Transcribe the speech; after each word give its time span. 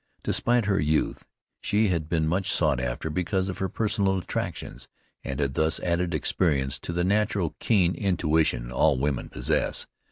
Despite 0.23 0.65
her 0.65 0.79
youth, 0.79 1.27
she 1.61 1.89
had 1.89 2.09
been 2.09 2.27
much 2.27 2.51
sought 2.51 2.79
after 2.79 3.07
because 3.11 3.49
of 3.49 3.59
her 3.59 3.69
personal 3.69 4.17
attractions, 4.17 4.87
and 5.23 5.39
had 5.39 5.53
thus 5.53 5.79
added 5.81 6.15
experience 6.15 6.79
to 6.79 6.91
the 6.91 7.03
natural 7.03 7.55
keen 7.59 7.93
intuition 7.93 8.71
all 8.71 8.97
women 8.97 9.29
possess. 9.29 9.85